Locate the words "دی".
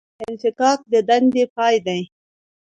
1.85-2.01